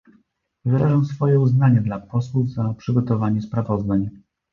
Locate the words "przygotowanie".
2.77-3.41